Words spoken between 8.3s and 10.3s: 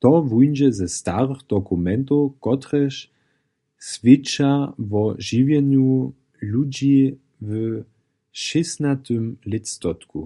šěsnatym lětstotku.